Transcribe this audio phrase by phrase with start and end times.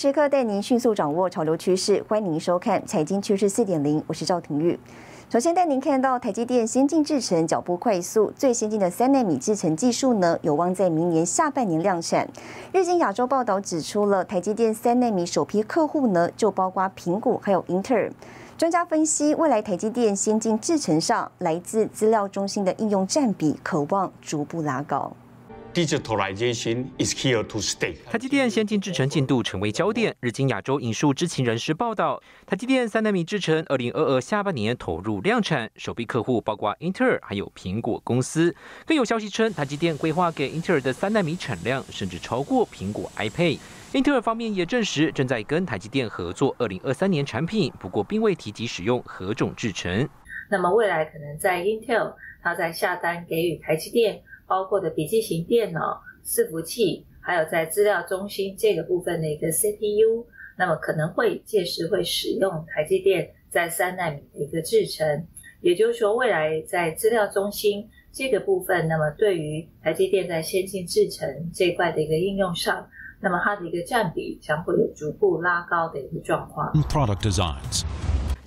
[0.00, 4.78] 时刻带您迅速掌握潮流趋势，欢迎您收看《财经趋势四点零》，我是赵廷玉。
[5.28, 12.28] 首先带您看到台积电先进制程脚步快速，最先进的三纳米制程技术呢，有望在明年下半年量产。
[12.72, 18.08] 日经亚洲报道指出了台积电三纳米首批客户呢，就包括苹果还有英特尔。
[18.56, 25.10] 专家分析，未来台积电先进制程上来自资料中心的应用占比，渴望逐步拉高。
[25.74, 27.94] Digitalization is here to stay。
[28.10, 30.16] 台积电先进制程进度成为焦点。
[30.20, 38.54] 日经亚洲引述知情人士报道，台积电三纳米制程二零二二下半年投入量产，首批客户包括英特尔还有苹果公司。
[38.86, 43.58] 更有消息称，台积电规划给英特尔的三纳米产量甚至超过苹果 iPad。
[43.92, 50.08] 英特尔方面也证实，正在跟台积电合作二零二三年产品，不过并未提及使用何种制程。
[50.50, 54.20] 那么未来可能在 Intel，它在下单给予台积电。
[54.48, 65.26] 包括的笔记型电脑、伺服器，还有在资料中心这个部分的一个 CPU，那么可能会届时会使用台积电在三纳米的一个制程，
[65.60, 72.88] 也就是说，未来在资料中心这个部分，那么对于台积电在先进制程这一块的一个应用上，
[73.20, 76.72] 那么它的一个占比将会有逐步拉高的一个状况。
[76.88, 77.84] Product designs.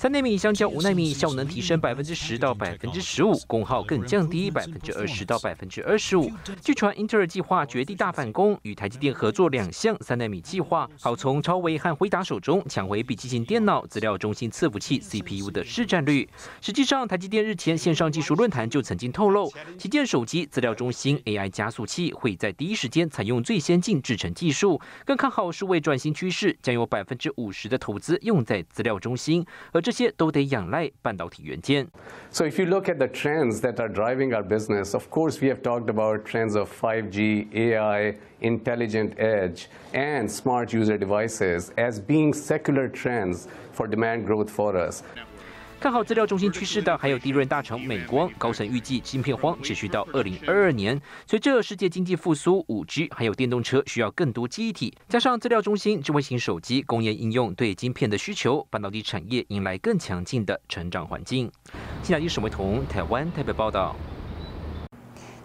[0.01, 6.31] 三纳米相较五纳米，效能提升百分之十到百分之十五，功耗更降低百分之二十到百分之二十五。
[6.59, 16.27] 据传，英特尔计划绝地大反攻，与台积电合作两项三纳米计划，好从超微和辉达手中抢回笔记型电脑、资料中心伺服器 CPU 的市占率。
[16.61, 29.90] 实际上，台积电日前线上技术论坛就曾经透露，旗舰手机资料中心 AI 加速器会在第一时间采用最先进制程技术，更看好数位转型趋势，将有百分之五十的投资用在资料中心，而这。
[29.90, 31.86] 这些都得仰赖半导体元件。
[32.30, 35.62] So if you look at the trends that are driving our business, of course we have
[35.62, 42.88] talked about trends of 5G, AI, intelligent edge, and smart user devices as being secular
[42.88, 45.02] trends for demand growth for us.
[45.81, 51.01] 看好资料中心趋势的还有利润大成美光，高层预计晶片荒持续到二零二二年。
[51.25, 61.51] 随着世界经济复苏，五 G 还有电动车需要更多记忆体，加上资料中心、智慧型手机、工业应用对晶片的需求，半导体产业迎来更强劲的成长环境。
[62.03, 63.95] 新台记沈维彤，台湾台北报道。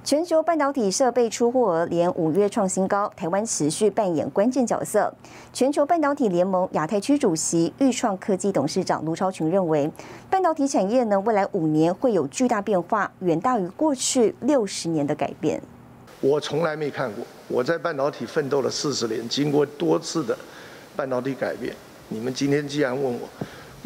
[0.06, 5.12] 全球半导体设备出货额连五月创新高，台湾持续扮演关键角色。
[5.53, 9.91] 全球半导体联盟亚太区主席裕创科技董事长卢超群认为，
[10.31, 15.61] 半导体产业呢未来五年会有巨大变化，远大于过去六十年的改变。
[16.21, 20.39] 我从来没看过，我在半导体奋斗了四十年，经过多次的
[20.95, 21.75] 半导体改变。
[22.11, 23.28] 你们今天既然问我。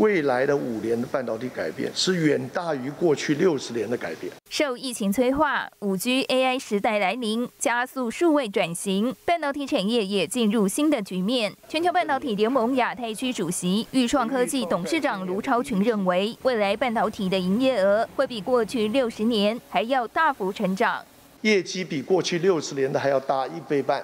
[0.01, 4.33] 未来的五年的半导体改变是远大于过去六十年的改变。
[4.49, 11.55] 受疫情催化，五 G AI 时代来临，加速数位转型，半导体产业也进入新的局面。
[11.69, 21.05] 全球半导体联盟亚太区主席裕创科技董事长卢超群认为，未来半导体的营业额会比过去六十年还要大幅成长，
[21.43, 24.03] 业绩比过去六十年的还要大一倍半。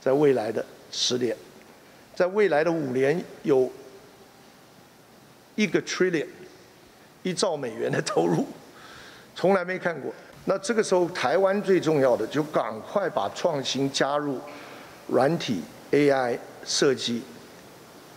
[0.00, 1.36] 在未来的十年，
[2.16, 3.70] 在未来的五年有。
[5.60, 6.26] 一个 trillion，
[7.22, 8.46] 一兆美元的投入，
[9.34, 10.10] 从来没看过。
[10.46, 14.38] 那这个时候，台湾最重要的就赶快把创新加入
[15.08, 15.60] 软体、
[15.90, 17.20] AI 设计、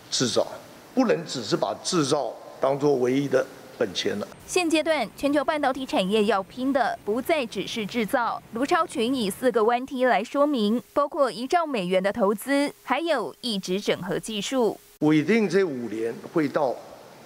[0.09, 0.47] 制造，
[0.95, 3.45] 不能只是把制造当做唯一的
[3.77, 4.27] 本钱了。
[4.47, 8.41] 现阶段，全球半导体产业要拼的不再只是制造。
[8.53, 14.79] 卢超群以四个弯梯来说明，包括一兆美元的投资，还有一直整合技术。
[14.99, 16.73] 我一定这五年会到。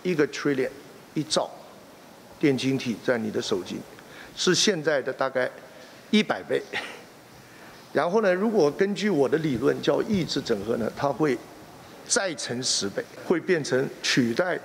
[0.07, 0.69] 一个 trillion
[1.13, 1.49] 一兆
[2.39, 3.77] 电晶体在你的手机，
[4.35, 5.49] 是现在的大概
[6.11, 6.61] 一百倍。
[7.91, 11.37] 然后呢，如果根据我的理论叫抑制整合呢，它会
[12.07, 14.57] 再乘十倍，会变成取代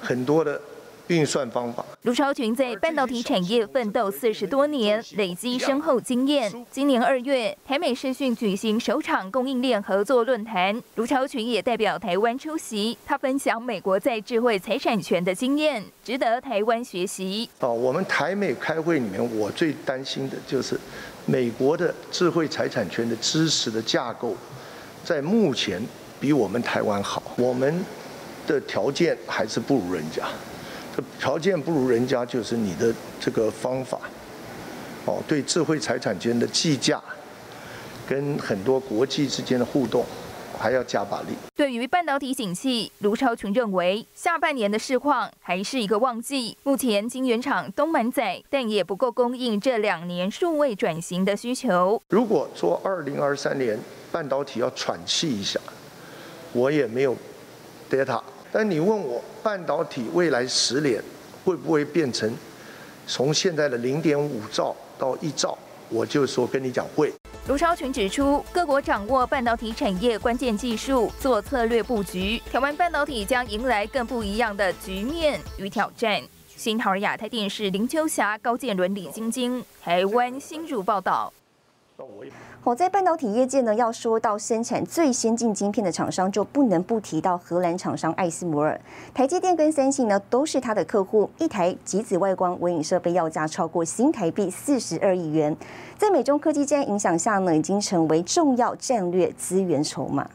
[0.00, 0.58] 很多的。
[1.12, 1.84] 运算方法。
[2.02, 6.50] 卢超群在半导体产业奋斗四十多年，累积深厚经验。
[6.70, 12.96] 今年二月，台美视讯举行首场供应链合作论坛，卢超群也代表台湾出席。
[13.06, 17.48] 他分享美国在智慧财产权的经验，值得台湾学习。
[17.60, 20.78] 哦，我们台美开会里面，我最担心的就是
[21.26, 24.34] 美国的智慧财产权的知识的架构，
[25.04, 25.80] 在目前
[26.18, 27.84] 比我们台湾好，我们
[28.46, 30.24] 的条件还是不如人家。
[31.18, 33.98] 条件不如人家，就是你的这个方法，
[35.06, 37.00] 哦，对智慧财产权的计价，
[38.08, 40.04] 跟很多国际之间的互动，
[40.58, 41.28] 还要加把力。
[41.54, 46.56] 对于半导体景气，卢超群认为，下半年的市况还是一个旺季。
[46.64, 52.00] 目前晶圆厂都满载，但也不够供应这两年数位转型的需求。
[52.08, 53.78] 如果说二零二三年
[54.10, 55.58] 半导体要喘气一下，
[56.52, 57.16] 我也没有
[57.88, 58.20] data。
[58.54, 61.02] 但你问我半导体未来十年
[61.42, 62.30] 会不会变成
[63.06, 65.56] 从现在的零点五兆到一兆，
[65.88, 67.10] 我就说跟你讲会。
[67.48, 76.22] 卢超群指出，各国掌握半导体产业关键技术，做策略布局，台湾半导体将迎来更不一样的局面与挑战。
[76.54, 81.32] 新桃亚太电视林秋霞、高建伦、李晶晶，台湾新竹报道。
[82.64, 88.80] 好在半导体业界呢，要说到生产最先进晶片的厂商，就不能不提到荷兰厂商艾斯摩尔。
[89.12, 91.28] 台积电跟三星呢，都是他的客户。
[91.40, 95.56] 一台极紫外光微影设备要价超过新台币四十二亿元，
[95.98, 100.30] 在美中科技战影响下呢，已经成为重要战略资源筹码。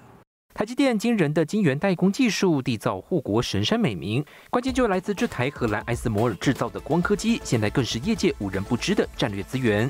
[0.53, 9.89] 台积电惊人的晶圆代工技术缔造护国神山美名，关键就来自这台荷兰艾斯摩尔制造的光刻机，现在更是业界无人不知的战略资源。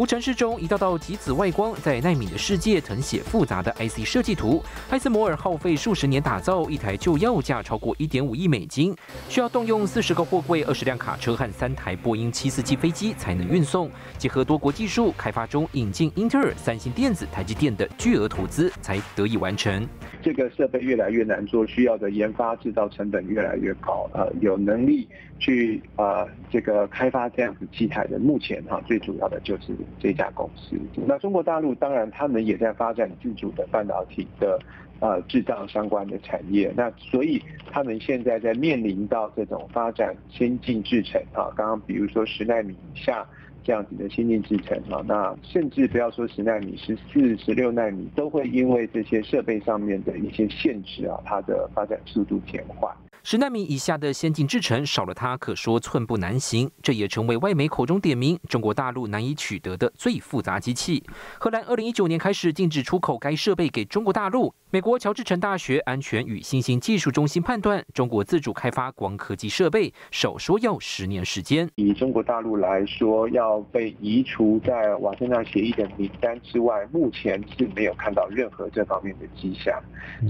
[0.00, 4.64] 无尘室中，一道道极紫外光在纳米的世界誊写复杂的 IC 设计图。
[4.88, 8.96] 艾斯摩尔耗费数十年打造一台，就要价超过一点五亿美金，
[9.28, 13.90] 需要动用四十个货柜、二十辆卡车和三台波音七四七飞机才能运送。
[14.16, 19.86] 结合多国技术开发中，引进英特尔、三星电子、台积电的巨额投资才得以完成。
[20.22, 24.08] 这个设备越来越难做，需要的研发制造成本越来越高。
[24.14, 25.06] 呃，有能力
[25.38, 30.78] 去呃这个开发这样子机台的，目前哈最主要的就是这家公司。
[31.06, 34.58] 那中国大陆当然他们也在发展自主的半导体的
[35.00, 36.72] 呃制造相关的产业。
[36.76, 43.26] 那所以他们现在在面临到这种发展先进制程啊，刚刚比如说十纳米以下。
[43.62, 52.90] 这样子的先进制程啊，那甚至不要说十纳米、十四、十六纳米，都会因为这些设备上面的一些限制啊，它的发展速度减缓。
[53.22, 56.70] 十纳米以下的先进制程少了它，可说寸步难行。
[56.82, 61.02] 这也成为外媒口中点名中国大陆难以取得的最复杂机器。
[61.38, 64.54] 荷兰二零一九年开始禁止出口该设备给中国大陆。
[64.70, 71.68] 美国乔治城大学安全与新兴技术中心判断，中国自主开发光刻机设备，少说要十年时间。
[71.74, 79.78] 以中国大陆来说，要被移除在瓦森纳协议的名单之外，目前是没有看到任何这方面的迹象。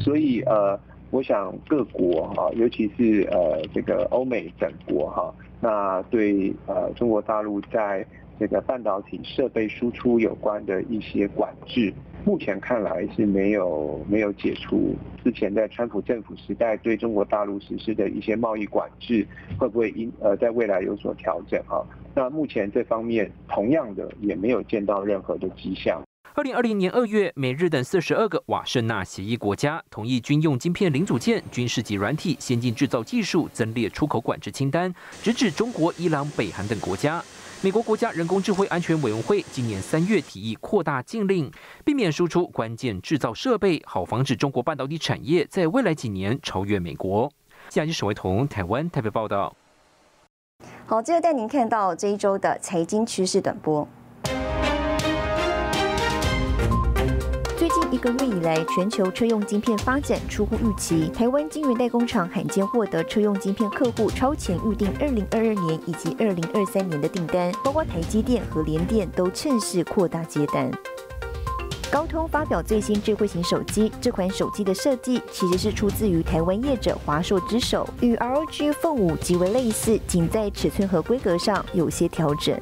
[0.03, 0.79] 所以，呃。
[1.11, 8.07] 我想各国哈，尤其是呃这个欧美等国哈，那对呃中国大陆在
[8.39, 11.93] 这个半导体设备输出有关的一些管制，
[12.25, 14.95] 目前看来是没有没有解除。
[15.23, 19.27] 之前在川普政府时代对中国大陆实施的一些贸易管制，
[19.59, 21.85] 会不会因呃在未来有所调整哈？
[22.15, 26.03] 那目前这方面同样的也没有见到任何的迹象。
[26.41, 34.91] 二零二零年二月，美日等四十二个瓦圣纳协议国家同意军用晶片零组件、军事级软体、先进制造技术增列出口管制清单，
[35.23, 37.23] 直指中国、伊朗、北韩等国家。
[37.61, 41.53] 美国国家人工智慧安全委员会今年三月提议扩大禁令，
[41.85, 47.31] 避免输出关键制造设备，好防止中国半导体产业在未来几年超越美国。
[47.69, 49.55] 下集沈维彤，台湾台北报道。
[50.87, 53.87] 好，接着带您看到这一周的财经趋势短波。
[57.91, 61.08] 一个月以来，全球车用晶片发展出乎预期。
[61.08, 70.70] 台湾晶圆代工厂罕见获得车用晶片客户超前预定二零二二年以及二零二三年的订单，包括台积电和联电都趁势扩大接单。
[71.91, 82.56] 高通发表最新智慧型手机，这款手机的设计其实是出自于台湾业者华硕之手，与 ROG Phone 五极为类似，仅在尺寸和规格上有些调整。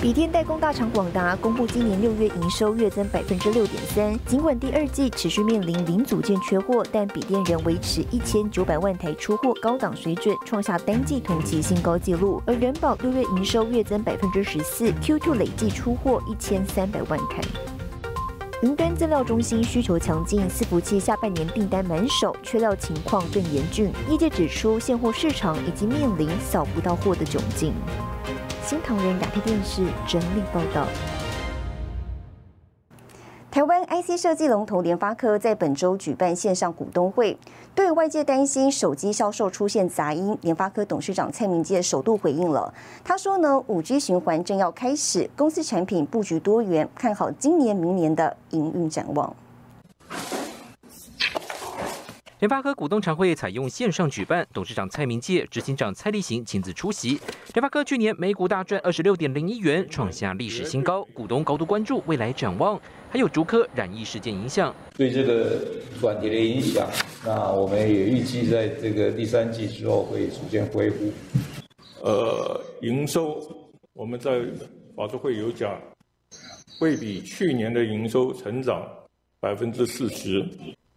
[0.00, 4.18] 笔电代工大厂广达公布，今年六月营收月增百分之六点三。
[4.24, 12.42] 尽管第二季持续面临零组件缺货，但笔电仍维持一千九百万台出货高档水准，创下单季同期新高纪录。
[12.46, 17.42] 而人保六月营收月增百分之十四，Q2 累计出货一千三百万台。
[18.62, 23.92] 云端资料中心需求强劲，伺服器下半年订单满手，缺料情况更严峻。
[24.08, 27.74] 业界指出，现货市场已经面临扫不到货的窘境。
[28.70, 30.86] 新唐人亚太电视整理报道。
[33.50, 37.36] 台湾 IC 设计龙头联发科在本周举办线上股东会，
[37.74, 42.72] 对外界担心手机销售出现杂音，联发科董事长蔡明介首度回应了。
[43.02, 49.34] 他说呢，五 G 循环正要开始，公司产品布局多元，看好今年、明年的营运展望。
[52.40, 57.20] 联发科股东常会采用线上举办，董事长蔡明介、执行长蔡立行亲自出席。
[57.52, 61.04] 联发科去年每股大赚二十六点零一元，创下历史新高。
[61.12, 62.80] 股东高度关注未来展望，
[63.10, 64.74] 还有竹科染疫事件影响。
[64.96, 65.60] 对这个
[66.00, 66.88] 短跌的影响，
[67.26, 71.12] 那我们也预计在这个第三季之后会逐渐恢复。
[72.02, 73.38] 呃，营收
[73.92, 74.40] 我们在
[74.96, 75.78] 法说会有讲，
[76.78, 78.82] 会比去年的营收成长
[79.40, 80.42] 百分之四十。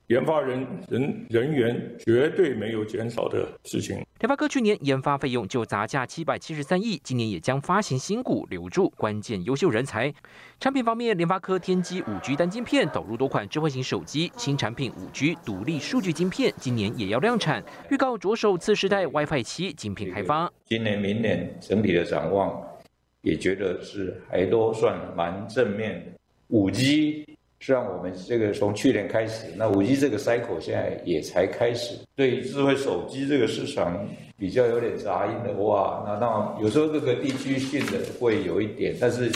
[0.07, 4.05] 研发人人人员绝对没有减少的事情。
[4.19, 10.13] 联发科去年研发费用就砸价七百七十三亿，今年也将发行新股，留住关键优秀人才。
[10.59, 20.51] 产品方面，联发科天玑五 G 单晶片导入多款智慧型手机，新产品五 G 独立数据晶片今年也要量产，预告着手次世代 WiFi 七晶片开发。
[20.65, 22.61] 今年、明年整体的展望，
[23.21, 26.11] 也觉得是还都算蛮正面的。
[26.49, 27.25] 五 G。
[27.63, 31.95] 实际上，我们这个从去年开始，那五 G 这个 cycle 现在也才开始。
[32.13, 34.05] 对智慧手机这个市场
[34.37, 39.31] 比较有点杂音的话，那当然有时候这个地区性的会有一点，但是。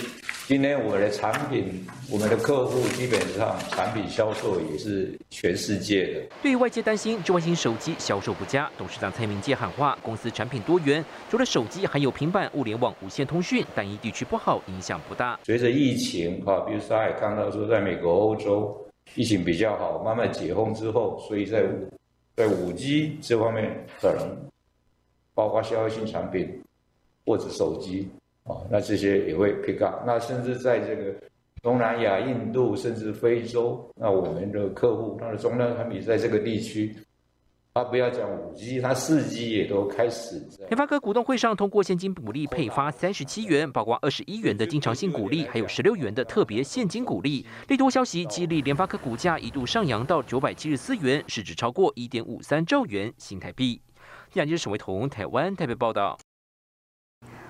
[0.48, 6.22] 今天我的产品，我们的客户基本上产品销售也是全世界的。
[6.42, 15.38] 对于外界担心智慧型手机销售不佳，董事长蔡明介喊话：公司产品多元，除了手机，还有平板、物联网、无线通讯，单一地区不好，影响不大。
[15.44, 18.74] 随着疫情哈，比如说也看到说，在美国、欧洲
[19.16, 21.66] 疫情比较好，慢慢解封之后，所以在
[22.38, 24.50] 在五 G 这方面，可能
[25.34, 26.64] 包括消费性产品
[27.26, 28.08] 或者手机。
[28.48, 30.04] 哦，那这些也会 pick up。
[30.06, 31.14] 那甚至在这个
[31.62, 36.96] 东南亚、印度，甚至非洲，那我们的客户，他的终端产品在这个地区，
[37.74, 40.42] 他不要讲五 G，他四 G 也都开始。
[40.70, 47.46] 联发科股东会上通过现金股利配发三十七元，包括二十一元的经常性股利，还有十六元的特别现金股利。
[47.68, 53.82] 利多消息激励联发科股价一度上扬到九百七十四元，市值超过一点五三兆元新台币。
[54.34, 56.18] 亚洲沈维彤台湾台北报道。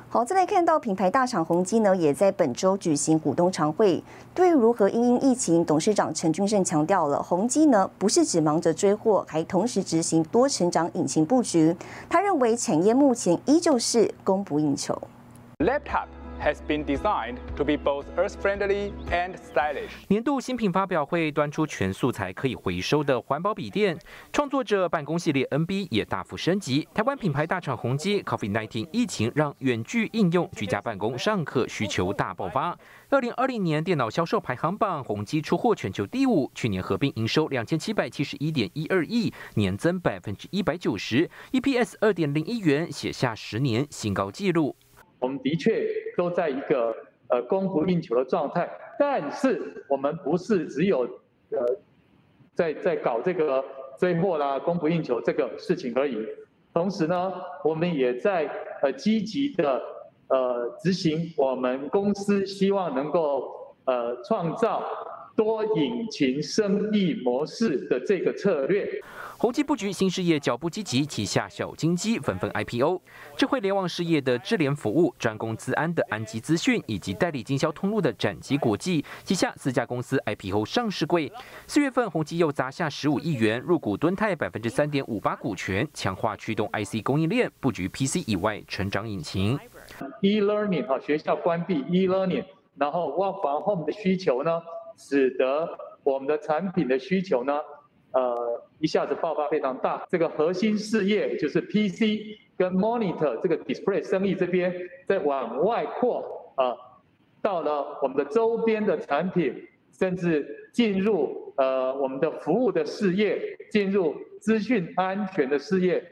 [0.09, 4.01] 好，再来看到品牌大厂宏基呢，也在本周举行股东常会。
[4.33, 11.75] 对于如何因应疫情，董事长陈俊胜强调了，宏基呢不是只忙着追货，还同时执行多成长引擎布局。
[12.09, 14.97] 他认为产业目前依旧是供不应求。
[15.59, 16.07] Laptop。
[16.39, 19.89] Has been designed to be both earth-friendly and stylish。
[20.07, 23.97] 年度新品发表会端出全素材可以回收的环保笔电，
[24.31, 26.87] 创作者办公系列 NB 也大幅升级。
[26.93, 32.77] 台湾品牌大厂宏基，COVID-19 疫情让远距应用、居家办公、上课需求大爆发。
[33.09, 44.75] 二零二零年电脑销售排行榜，宏基出货全球第五，去年合并营收两千七百七十一点一二亿，年增百分之一百九十，EPS 二点零一元，写下十年新高纪录。
[45.19, 46.95] 我们的确都在一个
[47.29, 48.69] 呃供不应求的状态，
[48.99, 51.01] 但是我们不是只有
[51.51, 51.77] 呃
[52.53, 53.63] 在在搞这个
[53.99, 56.17] 追货啦、供不应求这个事情而已。
[56.73, 57.33] 同时呢，
[57.63, 58.47] 我们也在
[58.81, 59.81] 呃积极的
[60.27, 64.83] 呃执行我们公司希望能够呃创造
[65.37, 68.89] 多引擎生意模式的这个策略。
[69.37, 72.99] 宏基布局新事业脚步积极，旗下小金鸡纷纷 IPO。
[73.37, 81.31] 智慧联网事业的智联服务，专攻资安的安基资讯，以及代理经销通路的展基国际，旗下四家公司 IPO 上市柜。
[81.67, 89.59] 四月份，宏基又砸下十五亿元入股敦泰百分之三点五八股权，强化驱动 IC 供应链布局 PC 以外成长引擎。
[90.21, 92.43] E-learning 哈，学校关闭 E-learning，
[92.75, 94.59] 然后 Work from home 的需求呢，
[94.97, 95.69] 使得
[96.03, 97.53] 我们的产品的需求呢。
[98.13, 100.03] 呃，一下子爆发非常大。
[100.09, 104.73] 这个核心事业就是 PC 跟 Monitor 这个 Display 生意这边
[105.05, 106.73] 在往外扩啊，
[107.41, 113.39] 到了我们的周边的产品，甚至进入呃我们的服务的事业，
[113.69, 116.03] 进入资讯安全的事业。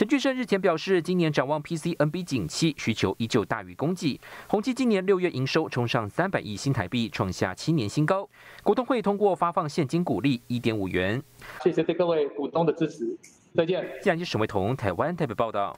[0.00, 4.18] 陈俊生日前表示，今年展望 PC NB 景气需求依旧大于供给。
[4.48, 8.26] 宏基今年六月营收冲上三百亿新台币，创下七年新高。
[8.62, 11.22] 股东会通过发放现金股利一点五元。
[11.62, 13.14] 谢谢对各位股东的支持，
[13.54, 13.86] 再见。
[14.02, 15.76] 既然是沈伟彤，台湾台北报道。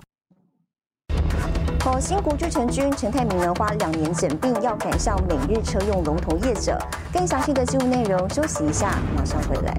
[1.81, 6.79] 好，新国巨成军陈泰明呢，花两年整病，要赶上每日车用龙头业者。
[7.13, 9.77] 更详细的记录内容，休息一下，马上回来。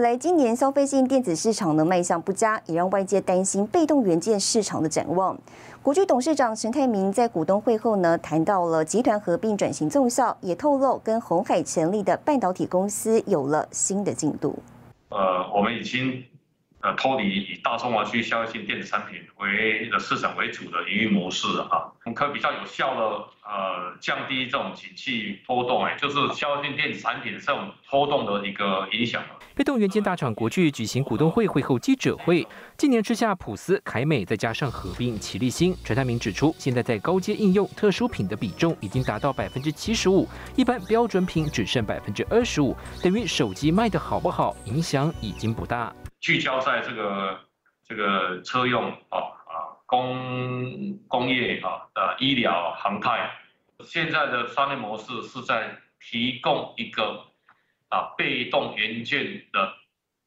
[0.00, 5.36] 来今年消费性电子市场的卖相不佳，也让外界担心被动元件市场的展望。
[5.82, 14.58] 国巨董事长陈泰明在股东会后呢，谈到了集团合并转型奏效，也透露跟红海成立的半导体公司有了新的进度。
[15.10, 15.18] 呃，
[15.54, 16.22] 我们已经
[16.80, 23.02] 呃脱离以大中华区消费性电子产品为的市场为主的营运模式啊，我们可比较有效的
[23.44, 29.22] 呃降低这种景气波动，哎，就是消费性电子产品这种波动的一个影响。
[29.54, 32.46] 被动元件大厂国巨举行股东会会后记者会，
[32.78, 45.92] 今年吃下普斯、凯美，再加上合并齐立新，陈泰明指出，现在在高阶应用特殊品的比重已经达到百分之七十五，一般标准品只剩百分之二十五，等于手机卖的好不好，影响已经不大。
[46.20, 47.40] 聚焦在这个
[47.82, 53.30] 这个车用啊啊工工业啊啊医疗航太，
[53.80, 57.26] 现在的商业模式是在提供一个
[57.88, 59.60] 啊被动元件的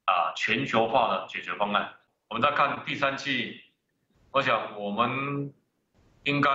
[0.04, 1.94] 啊全球化的解决方案。
[2.28, 3.60] 我们再看第三季，
[4.32, 5.54] 我想我们
[6.24, 6.50] 应该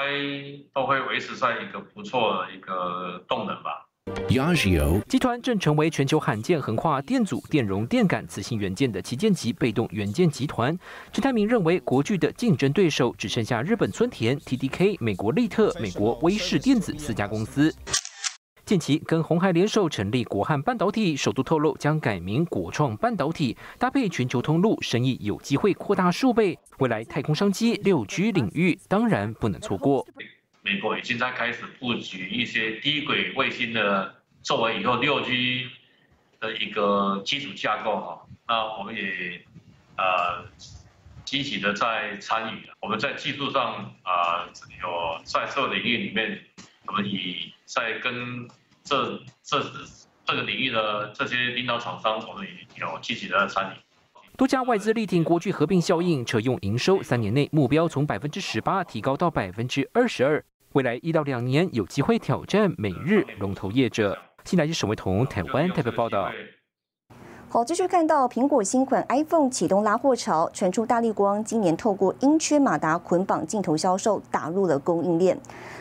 [0.74, 3.89] 都会维持在一个不错的一个动能吧。
[4.30, 10.78] Yageo 集团正成为全球罕见横跨电阻、电容、电感、磁性元件的旗舰级被动元件集团。
[11.12, 17.74] 陈泰明认为，国巨的竞争对手只剩下日本村田、TDK、美国利特、美国威视电子四家公司。
[18.66, 26.58] 近期跟红海联手成立国汉半导体，首度透露将改名国创半导体，搭配全球通路，生意有机会扩大数倍。
[26.78, 30.06] 未来太空商机、六 G 领域当然不能错过。
[30.70, 35.68] 美国已经在开始布局一些低轨卫星的，作为以后六 G
[36.40, 38.22] 的一个基础架构哈。
[38.48, 39.42] 那我们也
[39.98, 40.46] 呃
[41.26, 42.70] 积极的在参与。
[42.82, 44.46] 我们在技术上啊
[44.80, 46.40] 有在这个领域里面，
[46.86, 48.48] 我们以在跟
[48.84, 49.60] 这这
[50.26, 53.80] 这个领域的这些领导厂商，我们也有积极的参与。
[54.38, 60.46] 多家外资力挺国巨合并效应，车用营收三年内目标从百分之十八提高到百分之二十二。
[60.74, 64.16] 未来一到两年有机会挑战美日龙头业者。
[64.46, 66.30] 新来自沈维彤台湾特别报道。
[67.48, 75.36] 好，继续看到苹果新款 iPhone 启动拉货潮，传出大力光今年透过英缺马达捆绑镜头销售打入了供应链。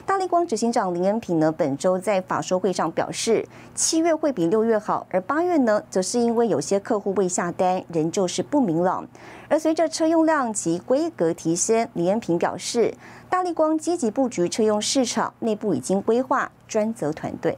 [0.07, 9.07] 大力光执行长林恩平呢，本周在法说会上表示，七月会比六月好，而八月呢，则是因为有些客户未下单，仍旧是不明朗。
[9.51, 12.95] 而随着车用量及规格提升，林恩平表示。
[13.31, 17.57] 大力光积极布局车用市场，内部已经规划专责团队。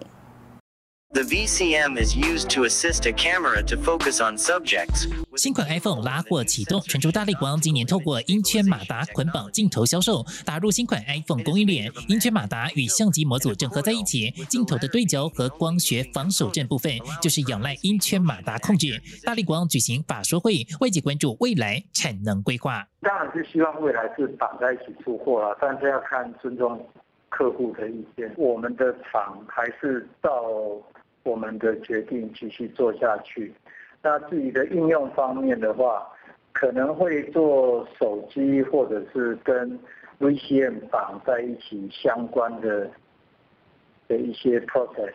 [1.13, 5.09] The VCM is used to assist a camera to focus on subjects。
[5.37, 11.91] 新款 iPhone 拉货启动，传出大力光今年透过音圈马达捆绑镜头销售，打入新款 iPhone 供应链。
[12.07, 19.03] 音圈马达与相机模组整合在一起，镜头的对焦和光学防守阵部分就是仰赖音圈马达控制。
[19.25, 22.87] 大力光举行法说会，外界关注未来产能规划。
[23.01, 26.89] 当然是希望未来是绑在一起出货了，但是要看尊重
[27.29, 28.33] 客户的意见。
[28.37, 30.31] 我们的厂还是照。
[31.23, 33.53] 我们的决定继续做下去。
[34.03, 36.07] 那自己的应用方面的话，
[36.53, 39.79] 可能会做手机或者是跟
[40.19, 42.91] 微信绑在一起相关的。
[44.11, 45.13] 的一些 process。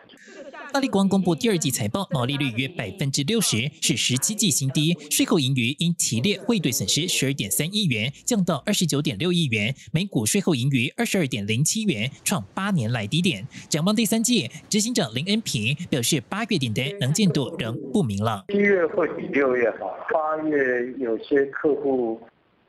[0.72, 4.96] 大力光公布第二季财报，毛利率约百分之六十，是十七季新低。
[5.10, 13.46] 税后盈余因提列汇兑损失十二点三亿元，降到二十九点六亿元，每股税后盈余二十二点零七元，创八年来低点。
[13.68, 18.42] 展望第三季，执行长林恩平表示，八月订单能见度仍不明朗。
[18.48, 22.18] 七月会比六月好，八月有些客户。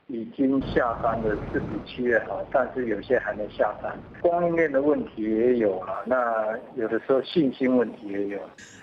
[0.08, 3.94] 已经下单的是比七月好，但是有些还没下单。
[4.22, 8.40] 供应链的问题也有啊，那有的时候信心问题也有。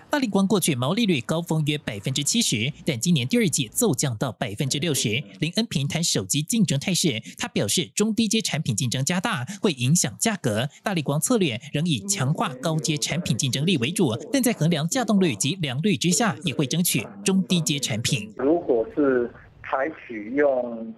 [0.07, 5.09] 大力光过去毛利率高峰约百分之七十，但今年第二季骤降到百分之六十。
[5.39, 10.69] 林恩平谈手机竞争态势，他表示中低阶产品竞争加大，会影响价格。
[10.83, 18.31] 大力光策略仍以强化高阶产品竞争力为主，但在衡量价动率及良率之下，也会争取中低阶产品。
[18.37, 19.27] 如果是
[19.63, 20.93] 采取用。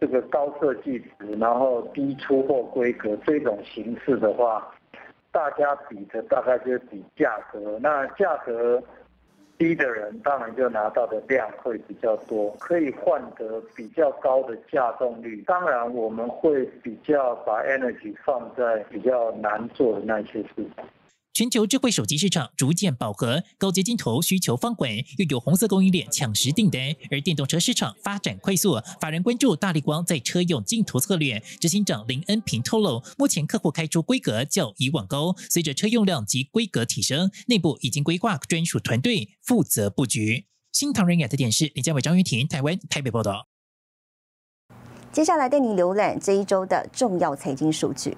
[0.00, 4.66] 这个高设计值，然后低出货规格这种形式的话，
[5.30, 7.78] 大家比的大概就是比价格。
[7.82, 8.82] 那价格
[9.58, 15.42] 低的人，当然就拿到的量会比较多，可以换得比较高的价动率。
[15.42, 20.84] 当然，我们会比较把 energy 放在比较难做的那些事情。
[21.32, 31.40] 全球智慧手机市场逐渐饱和，高阶镜头需求放缓，又有红色供应链抢食订单，而电动车市场发展快速，法人关注大力光在车用镜头策略。
[31.60, 40.46] 执行长林恩平透露，目前客户开出规格较以往高，随着车用量及规格提升，内部已经规划专属团队负责布局。
[40.72, 43.46] 新唐人亚的电视李佳伟、张云婷，台湾台北报道。
[45.12, 48.16] 接下来带你浏览这一周的重要财经数据。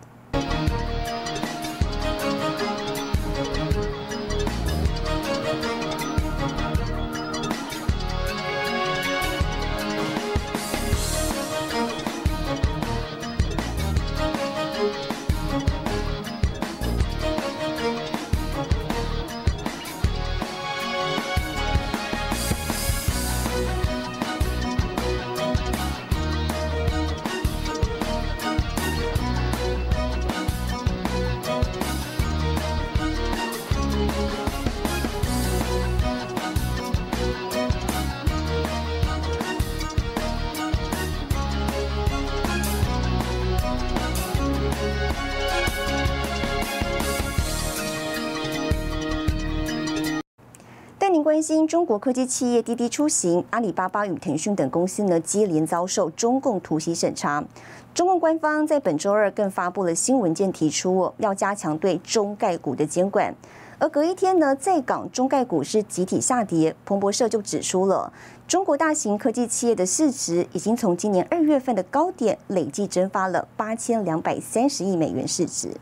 [51.12, 57.44] 您关心中国科技企业滴滴出行、阿里巴巴与腾讯等公司呢，接连遭受中共突袭审查。
[57.92, 63.34] 中共官方在本周二更发布了新文件，提出要加强对中概股的监管。
[63.78, 66.74] 而隔一天呢，在港中概股是集体下跌。
[66.86, 68.10] 彭博社就指出了，
[68.48, 75.76] 中国大型科技企业的市值已经从今年二月份的高点累计蒸发了八千两百三十亿美元市值。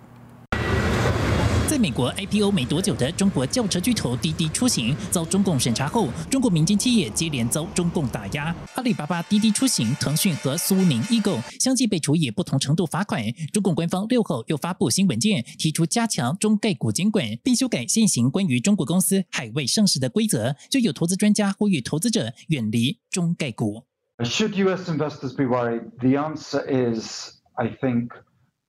[1.71, 8.53] 在美国 IPO 没多久的中国轿车巨头滴滴出行遭中共审查后，中国民间企业接连遭中共打压。
[8.75, 13.23] 阿里巴巴、滴滴出行、腾讯和苏宁易购相继被处以不同程度罚款。
[13.53, 20.57] 中共官方六号又发布新文件，提出加强中概股监管，并修改现行关于中国公司海外上市的规则。
[20.69, 23.85] 就有投资专家呼吁投资者远离中概股。
[24.19, 24.91] Should U.S.
[24.91, 25.83] investors be worried?
[26.01, 28.09] The answer is, I think,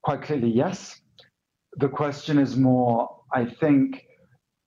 [0.03, 0.97] quite clearly yes.
[1.77, 4.05] The question is more, I think,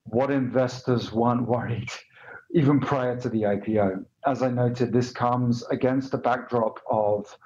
[0.05, 1.91] what investors weren't worried
[2.55, 4.05] even prior to the IPO.
[4.27, 7.37] As I noted, this comes against the backdrop of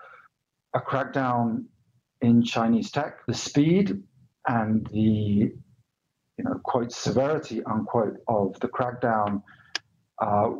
[0.74, 1.64] a crackdown
[2.20, 3.24] in Chinese tech.
[3.26, 4.02] The speed
[4.46, 9.42] and the, you know, quote, severity, unquote, of the crackdown
[10.20, 10.50] uh,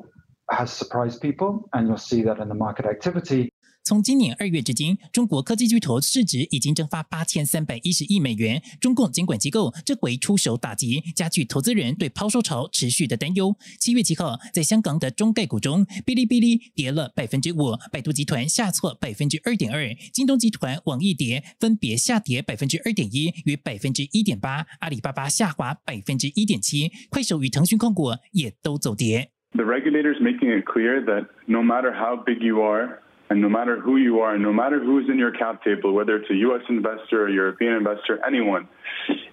[0.51, 3.53] has surprised people, and you'll see that in the market activity.
[3.89, 8.61] 从今年二月至今，中国科技巨头市值已经蒸发八千三百一十亿美元。
[8.79, 13.57] 中共监管机构这回出手打击，加剧投资人对抛售潮持续的担忧。
[13.81, 29.31] 七月七号，在香港的中概股中，哔哩哔哩跌了百分之五，百度集团下挫百分之二点二，京东集团、网易跌分别下跌百分之二点一与百分之一点八，阿里巴巴下滑百分之一点七，快手与腾讯控股也都走跌。
[29.53, 33.01] The regulators making it clear that no matter how big you are.
[33.31, 36.31] And no matter who you are, no matter who's in your cap table, whether it's
[36.31, 36.63] a U.S.
[36.69, 38.69] investor, a European investor, anyone,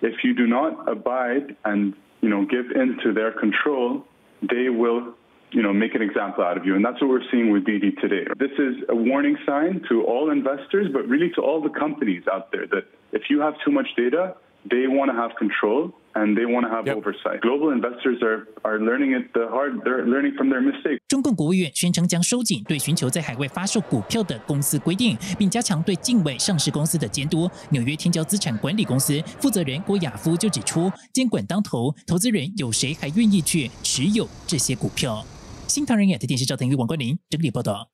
[0.02, 4.06] if you do not abide and you know give in to their control,
[4.42, 5.14] they will
[5.52, 8.00] you know make an example out of you, and that's what we're seeing with DD
[8.02, 8.26] today.
[8.38, 12.52] This is a warning sign to all investors, but really to all the companies out
[12.52, 14.36] there that if you have too much data,
[14.70, 17.42] they want to have control and they want to have oversight.
[17.42, 19.82] Global investors are are learning it the hard.
[19.84, 21.00] They're learning from their mistakes.
[21.08, 27.50] 中共国务院宣称将收紧对寻求在海外发售股票的公司规定，并加强对境外上市公司的监督。
[27.70, 35.24] 纽约天骄资产管理公司负责人郭亚夫就指出，监管当头，投资人有谁还愿意去持有这些股票？
[35.68, 37.90] 新唐人亚太电视赵腾宇、王冠霖整理报道。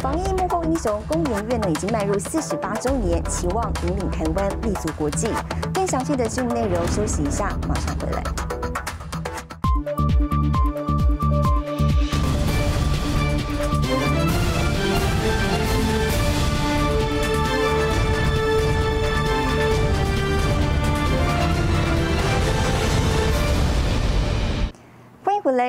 [0.00, 5.28] 防疫幕英雄公园院呢，已经迈入四十八周年，期望引领台湾立足国际。
[5.72, 8.59] 更详细的新闻内容，休息一下，马上回来。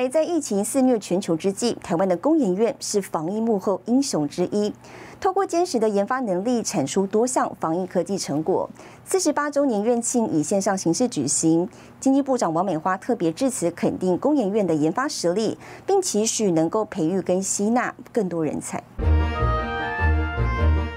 [0.08, 4.72] 在疫情肆虐全球之际，台湾的工研院是防疫幕后英雄之一，
[5.20, 8.68] 透过坚实的研发能力，产出多项防疫科技成果。
[9.04, 11.68] 四十八周年院庆以线上形式举行，
[11.98, 18.82] 经济部长王美花特别致辞肯定工研院的研发实力，并期许能够培育跟吸纳更多人才。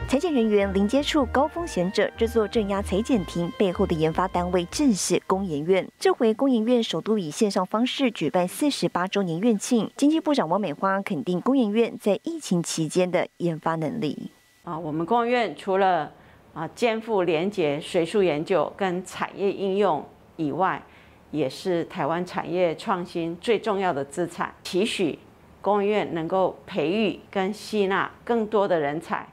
[0.08, 5.86] 裁剪人员零接触高风险者，这座镇压裁剪庭背后的研发单位正是工研院。
[5.98, 14.30] 这回工研院首度以线上方式举办四十八周年院庆，经济部长王美花肯定工研院在疫情期间的研发能力。
[14.64, 16.14] 啊，我们工研院除了
[16.54, 20.84] 啊肩负连结学术研究跟产业应用以外，
[21.32, 24.54] 也是台湾产业创新最重要的资产。
[24.64, 25.18] 期许
[25.62, 29.28] 工研院能够培育跟吸纳更多的人才。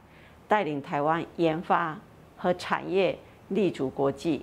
[0.53, 1.99] 带领台湾研发
[2.37, 4.43] 和产业立足国际。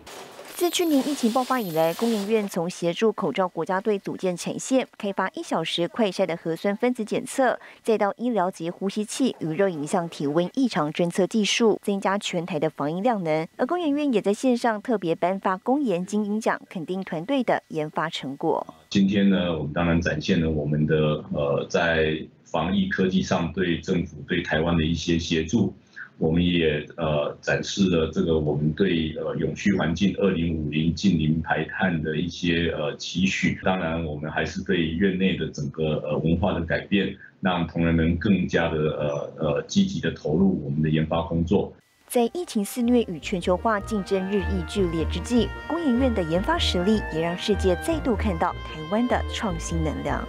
[0.56, 13.48] 自去年疫情爆发以来，工研院从协助口罩国家队组建产线，开发一小时快筛的核酸分子检测，再到医疗级呼吸器与热影像体温异常侦测技术，增加全台的防疫量能。
[13.56, 18.66] 而工研院也在线上特别颁发工研精英奖，肯定团队的研发成果。
[18.90, 25.72] 今天呢，我们当然展现了我们的呃在防疫科技上对政府对台湾的一些协助。
[26.20, 33.58] 我们也呃展示了这个我们对呃永续环境二零五零近零排碳的一些呃期许。
[33.64, 41.74] 当然，我们还是对院内的整个呃文化的改变，让同仁们更加的呃呃积极的投入我们的研发工作。
[42.06, 50.28] 在疫情肆虐与全球化竞争日益剧烈之际，工研院的研发实力也让世界再度看到台湾的创新能量。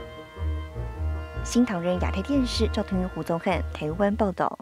[1.42, 4.59] 新唐人亚太电视赵腾云、胡宗汉台湾报道。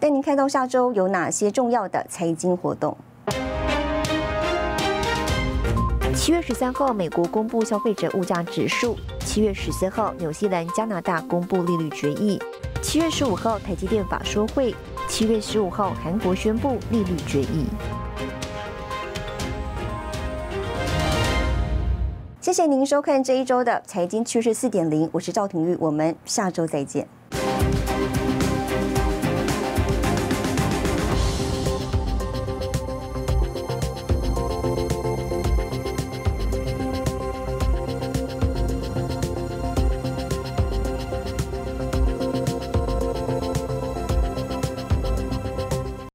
[0.00, 2.96] 带您看到下周有哪些重要的财经活动。
[6.14, 12.38] 七月十三号，美国公布消费者物价指数；七月十四号，纽西兰、加拿大公布利率决议；
[12.80, 14.72] 七月十五号，台积电法说会；
[15.08, 17.66] 七月十五号，韩国宣布利率决议。
[22.40, 27.06] 谢谢您收看这一周的财经趋势四点零，我是赵廷玉，我们下周再见。